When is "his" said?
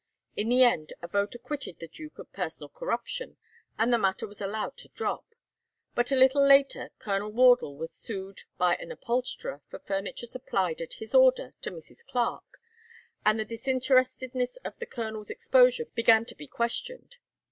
10.93-11.13